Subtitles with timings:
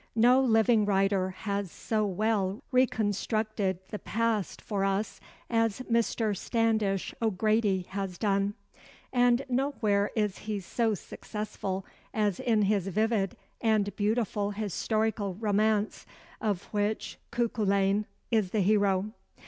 [0.15, 6.35] No living writer has so well reconstructed the past for us as Mr.
[6.35, 8.55] Standish O'Grady has done,
[9.13, 11.85] and nowhere is he so successful
[12.15, 16.07] as in his vivid and beautiful historical romance,
[16.41, 19.11] of which Cuculain is the hero.